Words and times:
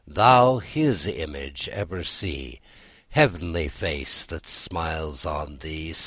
Thou 0.07 0.57
His 0.57 1.05
image 1.05 1.69
ever 1.69 2.03
see, 2.03 2.59
Heavenly 3.09 3.67
face 3.69 4.25
that 4.25 4.47
smiles 4.47 5.27
on 5.27 5.59
thee! 5.59 5.93